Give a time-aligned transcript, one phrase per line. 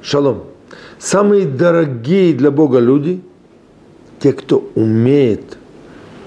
[0.00, 0.44] Шалом.
[0.98, 3.20] Самые дорогие для Бога люди–
[4.18, 5.58] те, кто умеет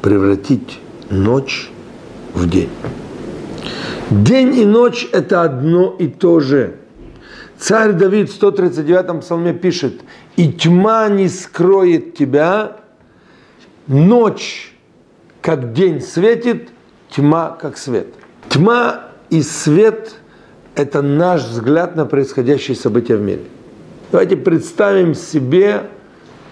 [0.01, 0.79] превратить
[1.09, 1.69] ночь
[2.33, 2.69] в день.
[4.09, 6.75] День и ночь– это одно и то же.
[7.57, 10.01] Царь Давид в 139-м псалме пишет,
[10.35, 12.77] «И тьма не скроет тебя,
[13.87, 14.73] ночь,
[15.41, 16.69] как день светит,
[17.09, 18.07] тьма, как свет».
[18.49, 20.15] Тьма и свет–
[20.79, 23.41] это наш взгляд на происходящие события в мире.
[24.13, 25.89] Давайте представим себе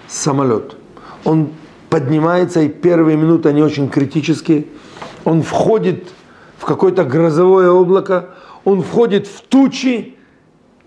[0.09, 0.75] самолет.
[1.23, 1.51] Он
[1.89, 4.65] поднимается, и первые минуты, они очень критические.
[5.23, 6.09] Он входит
[6.57, 8.31] в какое-то грозовое облако,
[8.65, 10.15] он входит в тучи,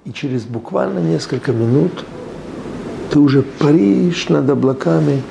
[0.05, 2.05] и через буквально несколько минут
[3.11, 5.23] ты уже паришь над облаками,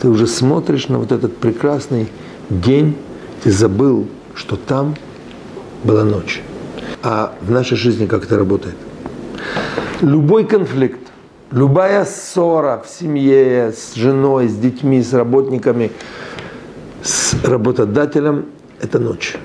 [0.00, 2.08] ты уже смотришь на вот этот прекрасный
[2.50, 2.96] день,
[3.44, 4.96] ты забыл, что там
[5.84, 6.42] была ночь.
[7.02, 8.76] А в нашей жизни как это работает?
[10.00, 11.00] Любой конфликт,
[11.50, 15.90] любая ссора в семье, с женой, с детьми, с работниками,
[17.02, 18.46] с работодателем–
[18.80, 19.36] это ночь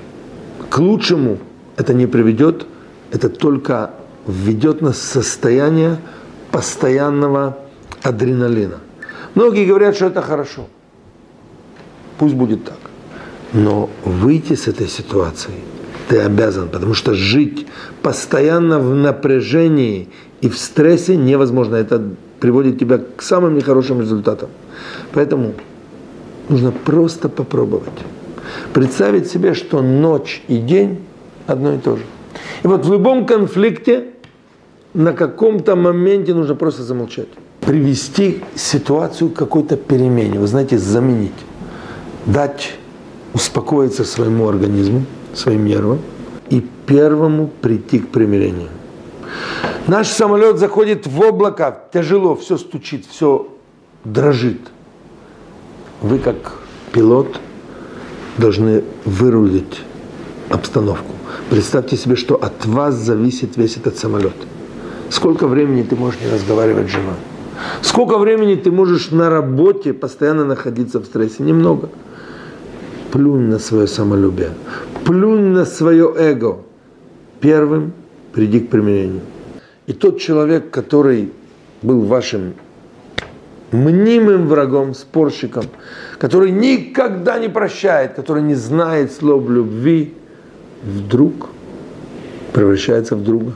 [0.68, 1.38] к лучшему
[1.76, 2.66] это не приведет,
[3.12, 3.92] это только
[4.26, 5.98] введет нас в состояние
[6.50, 7.58] постоянного
[8.02, 8.78] адреналина.
[9.34, 10.66] Многие говорят, что это хорошо.
[12.18, 12.78] Пусть будет так.
[13.52, 15.54] Но выйти с этой ситуации
[16.08, 17.66] ты обязан, потому что жить
[18.02, 20.08] постоянно в напряжении
[20.40, 21.76] и в стрессе невозможно.
[21.76, 22.02] Это
[22.40, 24.48] приводит тебя к самым нехорошим результатам.
[25.12, 25.54] Поэтому
[26.48, 27.92] нужно просто попробовать
[28.72, 30.98] представить себе, что ночь и день
[31.46, 32.02] одно и то же.
[32.62, 34.04] И вот в любом конфликте
[34.94, 37.28] на каком-то моменте нужно просто замолчать.
[37.60, 41.32] Привести ситуацию к какой-то перемене, вы знаете, заменить.
[42.26, 42.74] Дать
[43.34, 45.04] успокоиться своему организму,
[45.38, 46.00] своим нервам
[46.50, 48.68] и первому прийти к примирению.
[49.86, 53.48] Наш самолет заходит в облако, тяжело, все стучит, все
[54.04, 54.60] дрожит.
[56.02, 56.54] Вы как
[56.92, 57.40] пилот–
[58.38, 59.82] должны вырулить
[60.48, 61.12] обстановку.
[61.50, 64.34] Представьте себе, что от вас зависит весь этот самолет.
[65.10, 67.16] Сколько времени ты можешь не разговаривать с женой?
[67.82, 71.42] Сколько времени ты можешь на работе постоянно находиться в стрессе?
[71.42, 71.88] Немного.
[73.12, 74.50] Плюнь на свое самолюбие.
[75.04, 76.58] Плюнь на свое эго.
[77.40, 77.92] Первым
[78.32, 79.22] приди к примирению.
[79.86, 81.32] И тот человек, который
[81.80, 82.54] был вашим
[83.72, 85.64] мнимым врагом, спорщиком,
[86.18, 90.14] который никогда не прощает, который не знает слов любви,
[90.82, 91.48] вдруг
[92.52, 93.52] превращается в друга.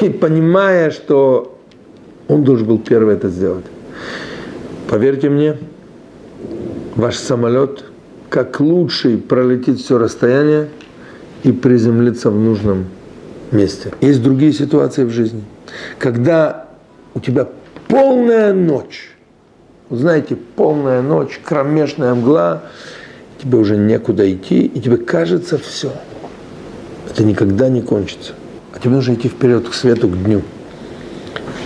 [0.00, 1.58] И понимая, что
[2.28, 3.64] он должен был первый это сделать.
[4.88, 5.56] Поверьте мне,
[6.94, 7.84] ваш самолет
[8.30, 10.68] как лучший пролетит все расстояние
[11.42, 12.86] и приземлится в нужном
[13.50, 13.92] месте.
[14.00, 15.42] Есть другие ситуации в жизни,
[15.98, 16.68] когда
[17.14, 17.48] у тебя
[17.88, 19.10] полная ночь.
[19.90, 22.62] знаете, полная ночь, кромешная мгла,
[23.42, 25.90] тебе уже некуда идти, и тебе кажется все.
[27.10, 28.34] Это никогда не кончится.
[28.72, 30.42] А тебе нужно идти вперед к свету, к дню.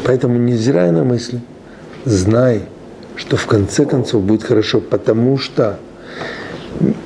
[0.05, 1.41] Поэтому не зирай на мысли,
[2.07, 2.63] знай,
[3.17, 5.79] что в конце концов будет хорошо, потому что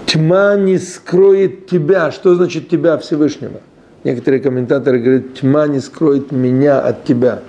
[0.07, 2.11] тьма не скроет тебя.
[2.11, 3.61] Что значит тебя Всевышнего?
[4.05, 7.41] Некоторые комментаторы говорят, тьма не скроет меня от тебя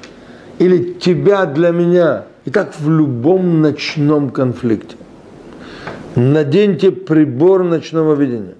[0.58, 2.26] или тебя для меня.
[2.46, 4.96] И так в любом ночном конфликте.
[6.16, 8.56] Наденьте прибор ночного видения.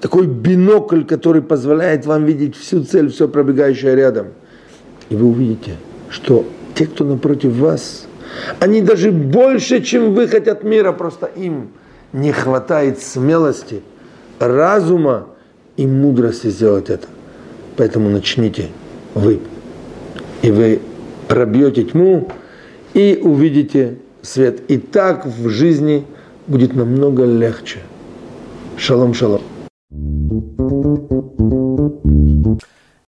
[0.00, 4.28] Такой бинокль, который позволяет вам видеть всю цель, все пробегающее рядом.
[5.08, 5.76] И вы увидите,
[6.10, 8.06] что те, кто напротив вас,
[8.60, 11.70] они даже больше, чем вы хотят мира, просто им
[12.16, 13.82] не хватает смелости,
[14.38, 15.26] разума
[15.76, 17.06] и мудрости сделать это.
[17.76, 18.68] Поэтому начните
[19.14, 19.40] вы.
[20.40, 20.80] И вы
[21.28, 22.32] пробьете тьму
[22.94, 24.62] и увидите свет.
[24.68, 26.06] И так в жизни
[26.46, 27.80] будет намного легче.
[28.78, 29.42] Шалом, шалом.